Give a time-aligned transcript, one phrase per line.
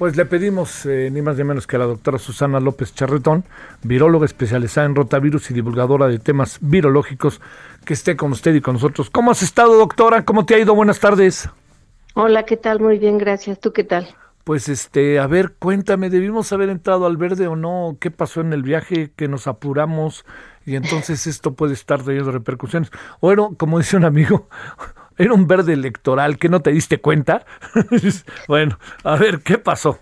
[0.00, 3.44] Pues le pedimos eh, ni más ni menos que a la doctora Susana López Charretón,
[3.82, 7.42] viróloga especializada en rotavirus y divulgadora de temas virológicos,
[7.84, 9.10] que esté con usted y con nosotros.
[9.10, 10.24] ¿Cómo has estado, doctora?
[10.24, 10.74] ¿Cómo te ha ido?
[10.74, 11.50] Buenas tardes.
[12.14, 12.80] Hola, ¿qué tal?
[12.80, 13.60] Muy bien, gracias.
[13.60, 14.08] ¿Tú qué tal?
[14.42, 17.98] Pues este, a ver, cuéntame, ¿debimos haber entrado al verde o no?
[18.00, 19.12] ¿Qué pasó en el viaje?
[19.14, 20.24] Que nos apuramos
[20.64, 22.90] y entonces esto puede estar teniendo repercusiones.
[23.20, 24.48] O era, como dice un amigo,
[25.20, 27.44] era un verde electoral que no te diste cuenta.
[28.48, 29.98] bueno, a ver, ¿qué pasó?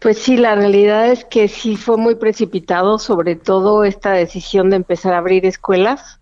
[0.00, 4.76] Pues sí, la realidad es que sí fue muy precipitado, sobre todo esta decisión de
[4.76, 6.20] empezar a abrir escuelas,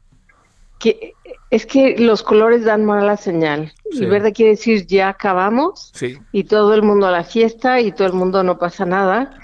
[0.78, 1.14] que
[1.50, 3.72] es que los colores dan mala señal.
[3.90, 6.18] Y verde quiere decir ya acabamos Sí.
[6.32, 9.38] y todo el mundo a la fiesta y todo el mundo no pasa nada.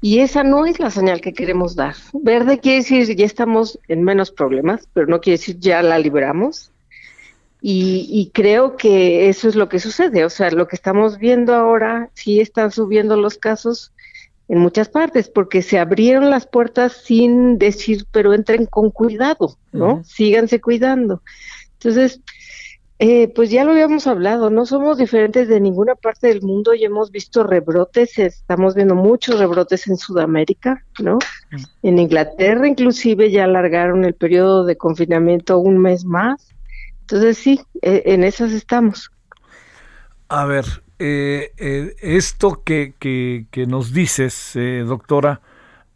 [0.00, 1.94] Y esa no es la señal que queremos dar.
[2.12, 6.71] Verde quiere decir ya estamos en menos problemas, pero no quiere decir ya la liberamos.
[7.62, 10.24] Y, y creo que eso es lo que sucede.
[10.24, 13.92] O sea, lo que estamos viendo ahora, sí están subiendo los casos
[14.48, 20.02] en muchas partes, porque se abrieron las puertas sin decir, pero entren con cuidado, ¿no?
[20.04, 21.22] Síganse cuidando.
[21.74, 22.20] Entonces,
[22.98, 26.84] eh, pues ya lo habíamos hablado, no somos diferentes de ninguna parte del mundo y
[26.84, 31.18] hemos visto rebrotes, estamos viendo muchos rebrotes en Sudamérica, ¿no?
[31.82, 36.54] En Inglaterra inclusive ya alargaron el periodo de confinamiento un mes más.
[37.02, 39.10] Entonces sí, eh, en esas estamos.
[40.28, 40.64] A ver,
[40.98, 45.40] eh, eh, esto que, que, que nos dices, eh, doctora,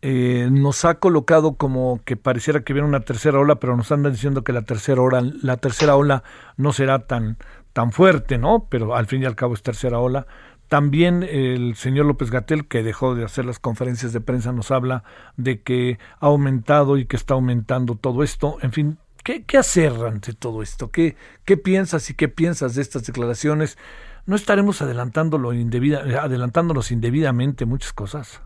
[0.03, 4.13] eh, nos ha colocado como que pareciera que viene una tercera ola, pero nos andan
[4.13, 6.23] diciendo que la tercera ola, la tercera ola
[6.57, 7.39] no será tan,
[7.73, 8.67] tan fuerte, ¿no?
[8.69, 10.27] Pero al fin y al cabo es tercera ola.
[10.69, 15.05] También el señor López Gatel, que dejó de hacer las conferencias de prensa, nos habla
[15.37, 18.59] de que ha aumentado y que está aumentando todo esto.
[18.63, 18.99] En fin,
[19.47, 20.91] ¿qué, hacer ante todo esto?
[20.91, 23.77] ¿Qué, ¿Qué piensas y qué piensas de estas declaraciones?
[24.25, 28.41] ¿No estaremos adelantándolo indebida, adelantándonos indebidamente muchas cosas?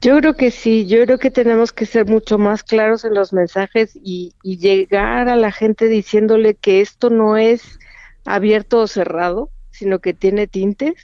[0.00, 3.32] Yo creo que sí, yo creo que tenemos que ser mucho más claros en los
[3.32, 7.78] mensajes y, y llegar a la gente diciéndole que esto no es
[8.24, 10.94] abierto o cerrado, sino que tiene tintes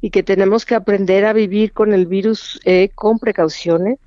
[0.00, 3.98] y que tenemos que aprender a vivir con el virus eh, con precauciones.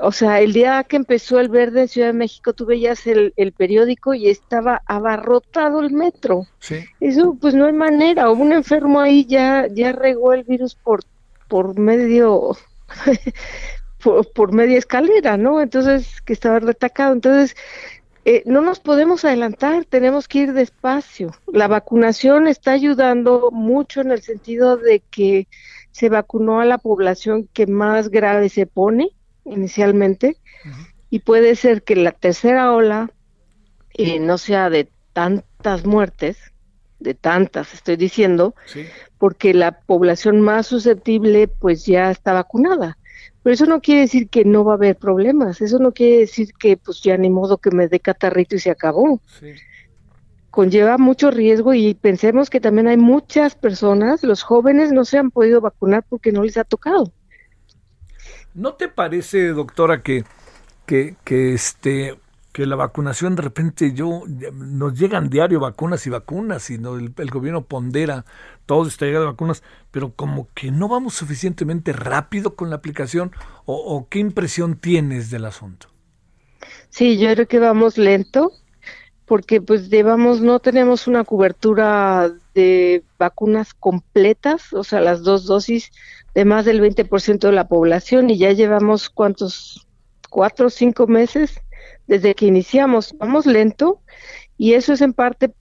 [0.00, 3.34] O sea, el día que empezó el verde en Ciudad de México, tú veías el,
[3.36, 6.46] el periódico y estaba abarrotado el metro.
[6.60, 6.84] Sí.
[7.00, 8.30] Eso, pues no hay manera.
[8.30, 11.02] Un enfermo ahí ya, ya regó el virus por,
[11.48, 12.56] por medio,
[14.02, 15.60] por, por media escalera, ¿no?
[15.60, 17.12] Entonces, que estaba retacado.
[17.12, 17.56] Entonces,
[18.24, 21.32] eh, no nos podemos adelantar, tenemos que ir despacio.
[21.52, 25.48] La vacunación está ayudando mucho en el sentido de que
[25.90, 29.15] se vacunó a la población que más grave se pone
[29.50, 30.36] inicialmente
[31.10, 33.10] y puede ser que la tercera ola
[33.94, 36.36] eh, no sea de tantas muertes,
[36.98, 38.84] de tantas estoy diciendo, Sí.
[39.18, 42.98] porque la población más susceptible pues ya está vacunada.
[43.42, 46.52] Pero eso no quiere decir que no va a haber problemas, eso no quiere decir
[46.58, 49.20] que pues ya ni modo que me dé catarrito y se acabó.
[49.40, 49.52] sí.
[50.50, 55.30] Conlleva mucho riesgo y pensemos que también hay muchas personas, los jóvenes no se han
[55.30, 57.12] podido vacunar porque no les ha tocado.
[58.56, 60.24] ¿No te parece, doctora, que,
[60.86, 62.18] que, que este
[62.54, 64.22] que la vacunación de repente yo
[64.54, 68.24] nos llegan diario vacunas y vacunas y no, el, gobierno pondera
[68.64, 73.30] todo esta llegada de vacunas, pero como que no vamos suficientemente rápido con la aplicación
[73.66, 75.88] o, o qué impresión tienes del asunto?
[76.88, 78.52] Sí, yo creo que vamos lento
[79.26, 85.90] porque pues llevamos, no tenemos una cobertura de vacunas completas, o sea, las dos dosis
[86.34, 89.86] de más del 20% de la población y ya llevamos cuántos,
[90.30, 91.60] cuatro o cinco meses
[92.06, 93.14] desde que iniciamos.
[93.18, 94.00] Vamos lento
[94.56, 95.52] y eso es en parte,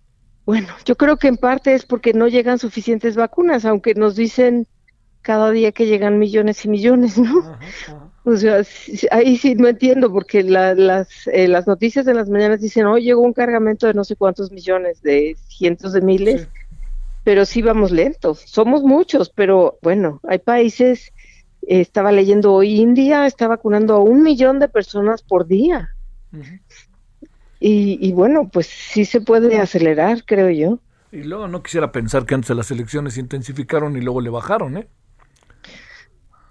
[0.45, 4.67] bueno, yo creo que en parte es porque no llegan suficientes vacunas, aunque nos dicen
[5.23, 7.57] cada día que llegan millones y millones, ¿no?
[8.25, 8.63] O sea,
[9.12, 12.98] ahí sí no entiendo, porque la- las, eh, las noticias de las mañanas dicen, oh,
[12.98, 16.48] llegó un cargamento de no sé cuántos millones, de cientos de miles, Sí.
[17.24, 18.39] pero sí vamos lentos.
[18.45, 21.12] Somos muchos, pero bueno, hay países,
[21.68, 25.92] eh, estaba leyendo hoy, India está vacunando a un millón de personas por día.
[27.60, 30.80] Y, y bueno, pues sí se puede acelerar, creo yo.
[31.12, 34.30] Y luego no quisiera pensar que antes de las elecciones se intensificaron y luego le
[34.30, 34.88] bajaron, ¿eh?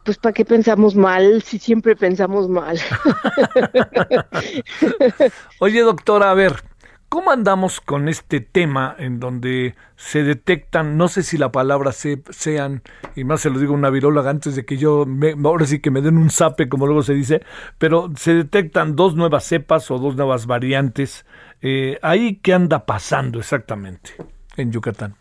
[0.04, 2.78] Pues para qué pensamos mal, si siempre pensamos mal.
[5.60, 6.62] Oye, doctora, a ver,
[7.08, 12.22] ¿cómo andamos con este tema en donde se detectan, no sé si la palabra se,
[12.28, 12.82] sean,
[13.16, 15.80] y más se lo digo a una viróloga antes de que yo, me, ahora sí
[15.80, 17.40] que me den un zape, como luego se dice,
[17.78, 21.24] pero se detectan dos nuevas cepas o dos nuevas variantes.
[21.62, 24.10] Eh, ¿Ahí qué anda pasando exactamente
[24.58, 25.14] en Yucatán?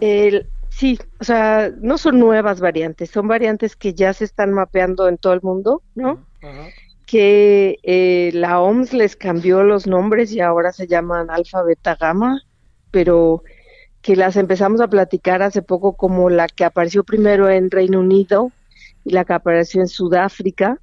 [0.00, 0.46] El,
[0.76, 5.16] Sí, o sea, no son nuevas variantes, son variantes que ya se están mapeando en
[5.16, 6.26] todo el mundo, ¿no?
[7.06, 12.42] Que eh, la OMS les cambió los nombres y ahora se llaman alfa, beta, gamma,
[12.90, 13.42] pero
[14.02, 18.52] que las empezamos a platicar hace poco como la que apareció primero en Reino Unido
[19.02, 20.78] y la que apareció en Sudáfrica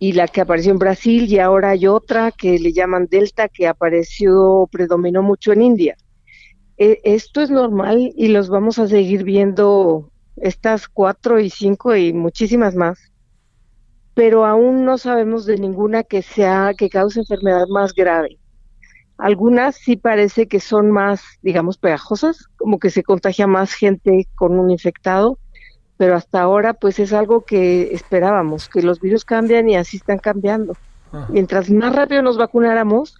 [0.00, 3.68] y la que apareció en Brasil y ahora hay otra que le llaman Delta que
[3.68, 5.96] apareció, predominó mucho en India.
[6.78, 12.12] E, esto es normal y los vamos a seguir viendo estas cuatro y cinco y
[12.12, 13.12] muchísimas más,
[14.14, 18.38] pero aún no sabemos de ninguna que sea que cause enfermedad más grave.
[19.18, 24.58] Algunas sí parece que son más, digamos, pegajosas, como que se contagia más gente con
[24.58, 25.38] un infectado,
[25.96, 30.18] pero hasta ahora pues es algo que esperábamos, que los virus cambian y así están
[30.18, 30.74] cambiando.
[31.30, 33.16] Mientras más rápido nos vacunáramos,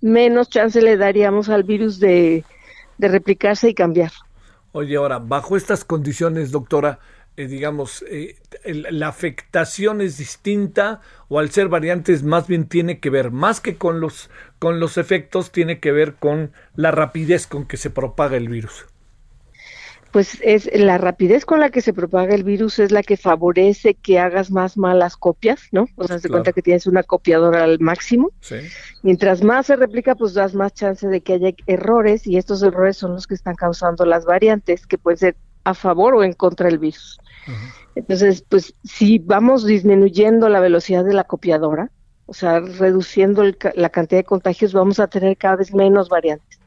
[0.00, 2.44] menos chance le daríamos al virus de
[2.98, 4.12] de replicarse y cambiar.
[4.72, 6.98] Oye, ahora, bajo estas condiciones, doctora,
[7.36, 13.10] eh, digamos, eh, la afectación es distinta o al ser variantes más bien tiene que
[13.10, 17.66] ver, más que con los, con los efectos, tiene que ver con la rapidez con
[17.66, 18.86] que se propaga el virus
[20.12, 23.94] pues es la rapidez con la que se propaga el virus es la que favorece
[23.94, 25.86] que hagas más malas copias, ¿no?
[25.96, 28.30] O sea, se cuenta que tienes una copiadora al máximo.
[29.02, 32.96] Mientras más se replica, pues das más chance de que haya errores y estos errores
[32.96, 36.68] son los que están causando las variantes que pueden ser a favor o en contra
[36.68, 37.18] del virus.
[37.94, 41.90] Entonces, pues si vamos disminuyendo la velocidad de la copiadora,
[42.26, 43.44] o sea, reduciendo
[43.74, 46.58] la cantidad de contagios, vamos a tener cada vez menos variantes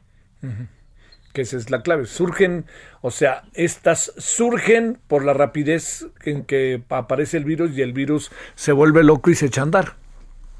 [1.32, 2.06] que esa es la clave.
[2.06, 2.66] Surgen,
[3.02, 8.30] o sea, estas surgen por la rapidez en que aparece el virus y el virus
[8.54, 9.94] se vuelve loco y se echa a andar.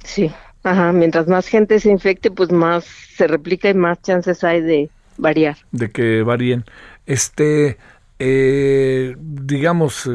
[0.05, 0.33] Sí,
[0.63, 4.91] ajá, mientras más gente se infecte, pues más se replica y más chances hay de
[5.19, 5.57] variar.
[5.73, 6.65] De que varíen.
[7.07, 7.79] Este,
[8.19, 10.09] eh, digamos,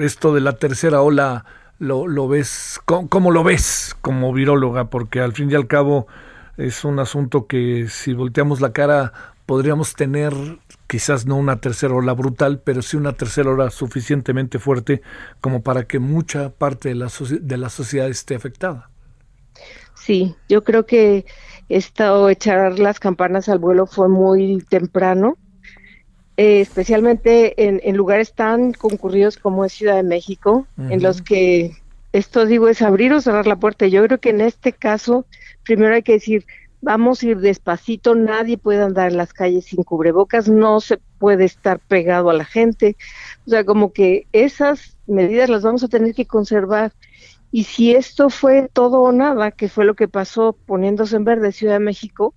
[0.00, 1.44] esto de la tercera ola,
[1.78, 2.80] ¿lo, lo ves?
[2.84, 4.90] ¿Cómo lo ves como viróloga?
[4.90, 6.06] Porque al fin y al cabo
[6.56, 9.12] es un asunto que si volteamos la cara
[9.50, 10.32] podríamos tener
[10.86, 15.02] quizás no una tercera ola brutal, pero sí una tercera ola suficientemente fuerte
[15.40, 17.10] como para que mucha parte de la,
[17.40, 18.90] de la sociedad esté afectada.
[19.96, 21.26] Sí, yo creo que
[21.68, 25.36] esto echar las campanas al vuelo fue muy temprano,
[26.36, 31.72] eh, especialmente en, lugares tan concurridos como es Ciudad de México, en los que
[32.12, 33.88] esto digo es abrir o cerrar la puerta.
[33.88, 35.26] Yo creo que en este caso,
[35.64, 36.46] primero hay que decir,
[36.80, 41.44] vamos a ir despacito, nadie puede andar en las calles sin cubrebocas, no se puede
[41.44, 42.96] estar pegado a la gente,
[43.46, 46.92] o sea, como que esas medidas las vamos a tener que conservar.
[47.52, 51.52] Y si esto fue todo o nada, que fue lo que pasó poniéndose en verde
[51.52, 52.34] Ciudad de México,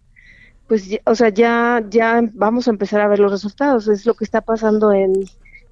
[0.67, 3.87] pues, o sea, ya, ya vamos a empezar a ver los resultados.
[3.87, 5.13] Es lo que está pasando en,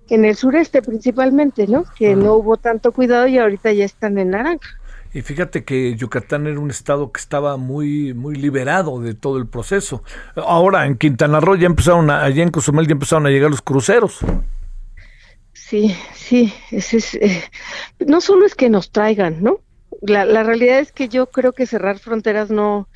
[0.09, 1.85] en el sureste principalmente, ¿no?
[1.97, 4.80] Que no hubo tanto cuidado y ahorita ya están en naranja.
[5.13, 9.47] Y fíjate que Yucatán era un estado que estaba muy, muy liberado de todo el
[9.47, 10.03] proceso.
[10.35, 13.61] Ahora en Quintana Roo ya empezaron, a, allá en Cozumel ya empezaron a llegar los
[13.61, 14.19] cruceros.
[15.53, 17.43] Sí, sí, es, eh,
[17.99, 19.59] no solo es que nos traigan, ¿no?
[20.01, 22.87] La, la realidad es que yo creo que cerrar fronteras no,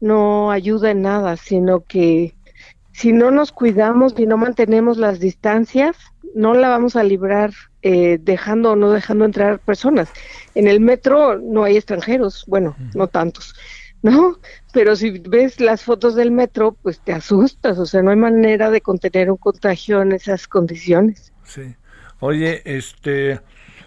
[0.00, 2.34] no ayuda en nada, sino que
[2.98, 5.96] si no nos cuidamos y no mantenemos las distancias,
[6.34, 7.52] no la vamos a librar
[7.82, 10.08] eh, dejando o no dejando entrar personas.
[10.56, 13.54] En el metro no hay extranjeros, bueno, no tantos,
[14.02, 14.40] ¿no?
[14.72, 18.68] Pero si ves las fotos del metro, pues te asustas, o sea, no hay manera
[18.68, 21.32] de contener un contagio en esas condiciones.
[21.44, 21.76] Sí.
[22.18, 23.40] Oye, este,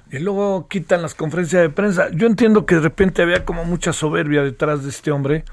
[0.09, 2.07] y luego quitan las conferencias de prensa.
[2.11, 5.43] Yo entiendo que de repente había como mucha soberbia detrás de este hombre,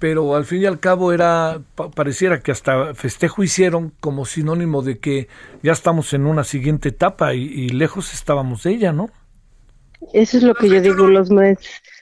[0.00, 1.60] pero al fin y al cabo era
[1.94, 5.28] pareciera que hasta festejo hicieron como sinónimo de que
[5.62, 9.10] ya estamos en una siguiente etapa y, lejos estábamos de ella, ¿no?
[10.14, 11.28] Eso es lo que yo digo, los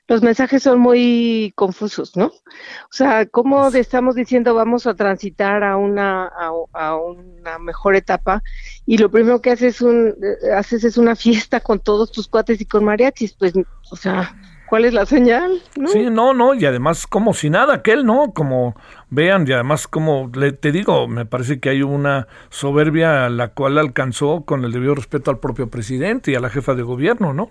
[0.07, 2.27] los mensajes son muy confusos, ¿no?
[2.27, 6.31] O sea, ¿cómo estamos diciendo vamos a transitar a una
[6.73, 8.43] a, una mejor etapa
[8.87, 10.15] y lo primero que haces un
[10.57, 13.53] haces es una fiesta con todos tus cuates y con mariachis, pues,
[13.91, 14.35] o sea,
[14.69, 15.63] ¿Cuál es la señal?
[15.87, 18.33] Sí, no, no, y además como si nada, aquel, ¿no?
[18.35, 18.77] Como
[19.09, 23.79] vean, y además como le, te digo, me parece que hay una soberbia la cual
[23.79, 27.51] alcanzó con el debido respeto al propio presidente y a la jefa de gobierno, ¿no?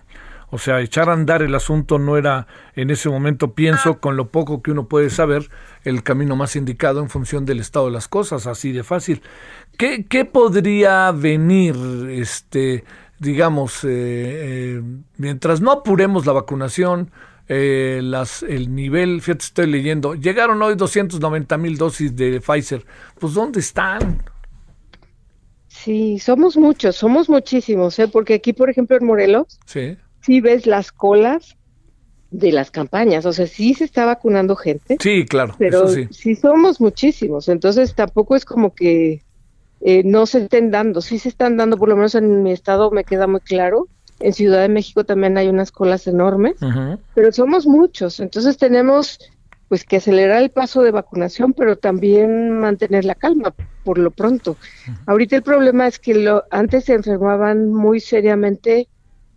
[0.49, 4.29] O sea, echar a andar el asunto no era en ese momento, pienso, con lo
[4.29, 5.49] poco que uno puede saber,
[5.83, 9.21] el camino más indicado en función del estado de las cosas, así de fácil.
[9.77, 11.75] ¿Qué, qué podría venir,
[12.09, 12.85] este,
[13.19, 14.81] digamos, eh, eh,
[15.17, 17.11] mientras no apuremos la vacunación,
[17.47, 22.85] eh, las, el nivel, fíjate, estoy leyendo, llegaron hoy 290 mil dosis de Pfizer,
[23.19, 24.23] pues ¿dónde están?
[25.67, 28.07] Sí, somos muchos, somos muchísimos, ¿eh?
[28.07, 29.97] porque aquí, por ejemplo, en Morelos, sí
[30.27, 31.55] sí ves las colas
[32.31, 34.97] de las campañas, o sea, sí se está vacunando gente.
[34.99, 35.55] Sí, claro.
[35.57, 36.35] Pero sí.
[36.35, 39.23] somos muchísimos, entonces tampoco es como que
[39.81, 42.91] eh, no se estén dando, sí se están dando, por lo menos en mi estado
[42.91, 43.87] me queda muy claro.
[44.19, 46.55] En Ciudad de México también hay unas colas enormes,
[47.13, 49.19] pero somos muchos, entonces tenemos
[49.67, 53.53] pues que acelerar el paso de vacunación, pero también mantener la calma
[53.83, 54.57] por lo pronto.
[55.05, 58.87] Ahorita el problema es que lo, antes se enfermaban muy seriamente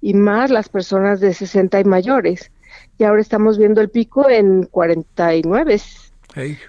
[0.00, 2.50] y más las personas de 60 y mayores.
[2.98, 5.80] Y ahora estamos viendo el pico en 49.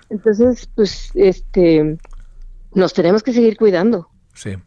[0.10, 1.98] Entonces, pues, este,
[2.74, 4.10] nos tenemos que seguir cuidando.
[4.34, 4.58] Sí.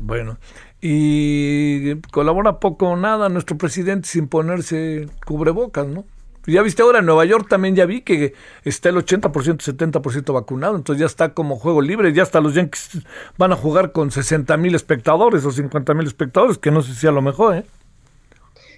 [0.00, 0.38] bueno.
[0.80, 6.04] Y colabora poco o nada nuestro presidente sin ponerse cubrebocas, ¿no?
[6.46, 8.32] Ya viste ahora en Nueva York también ya vi que
[8.64, 13.02] está el 80%, 70% vacunado, entonces ya está como juego libre, ya hasta los Yankees
[13.36, 17.06] van a jugar con 60 mil espectadores o 50 mil espectadores, que no sé si
[17.06, 17.64] a lo mejor, ¿eh?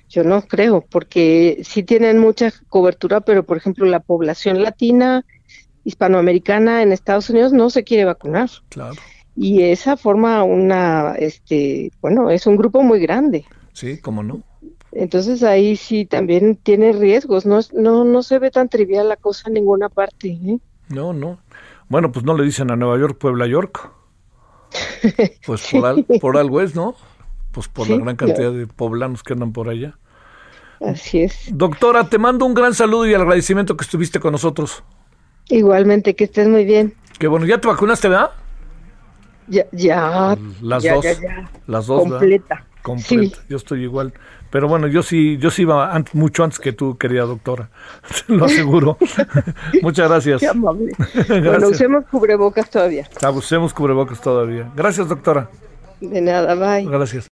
[0.09, 5.25] Yo no creo, porque sí tienen mucha cobertura, pero por ejemplo la población latina,
[5.85, 8.51] hispanoamericana en Estados Unidos no se quiere vacunar.
[8.69, 8.97] Claro.
[9.37, 13.45] Y esa forma una, este, bueno, es un grupo muy grande.
[13.73, 14.43] Sí, cómo no.
[14.93, 19.49] Entonces ahí sí también tiene riesgos, no, no, no se ve tan trivial la cosa
[19.49, 20.29] en ninguna parte.
[20.29, 20.59] ¿eh?
[20.89, 21.39] No, no.
[21.89, 23.91] Bueno, pues no le dicen a Nueva York, Puebla, York.
[25.45, 26.95] Pues por, por algo es, ¿no?
[27.51, 29.99] Pues por la gran cantidad de poblanos que andan por allá.
[30.81, 31.49] Así es.
[31.53, 34.83] Doctora, te mando un gran saludo y agradecimiento que estuviste con nosotros.
[35.53, 36.95] Igualmente, que estés muy bien.
[37.19, 38.31] Qué bueno, ¿ya te vacunaste, verdad?
[39.49, 40.37] Ya, ya.
[40.63, 41.05] Las ya, dos.
[41.05, 41.51] Ya, ya.
[41.67, 42.03] Las dos.
[42.03, 42.65] Completa.
[42.81, 43.39] Completa.
[43.51, 44.15] Yo estoy igual.
[44.51, 47.69] Pero bueno, yo sí, yo sí iba mucho antes que tú, querida doctora.
[48.29, 48.97] Lo aseguro.
[49.83, 50.41] Muchas gracias.
[50.41, 50.93] Qué amable.
[51.29, 53.07] Bueno, usemos cubrebocas todavía.
[53.23, 54.71] Ah, usemos cubrebocas todavía.
[54.75, 55.51] Gracias, doctora.
[56.01, 56.87] De nada, bye.
[56.87, 57.32] Gracias.